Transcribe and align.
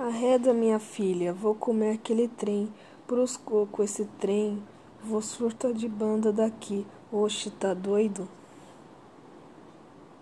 Arreda, 0.00 0.54
minha 0.54 0.78
filha, 0.78 1.32
vou 1.32 1.56
comer 1.56 1.94
aquele 1.94 2.28
trem. 2.28 2.72
Pros 3.04 3.36
com 3.36 3.82
esse 3.82 4.04
trem. 4.20 4.62
Vou 5.02 5.20
surta 5.20 5.74
de 5.74 5.88
banda 5.88 6.32
daqui. 6.32 6.86
Oxe, 7.10 7.50
tá 7.50 7.74
doido? 7.74 8.28